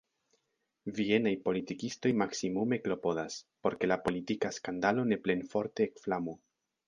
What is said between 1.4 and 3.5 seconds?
politikistoj maksimume klopodas,